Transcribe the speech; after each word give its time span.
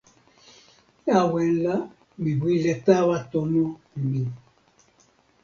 awen 1.17 1.51
la 1.63 1.75
mi 2.21 2.31
wile 2.41 2.73
tawa 2.85 3.17
tomo 3.31 3.63
mi. 4.09 4.21